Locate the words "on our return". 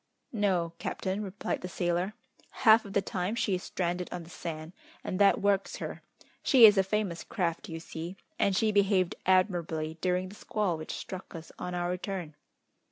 11.59-12.33